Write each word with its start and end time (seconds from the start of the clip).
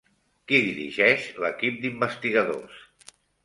Qui 0.51 0.61
dirigeix 0.67 1.29
l'equip 1.45 1.79
d'investigadors? 1.87 2.85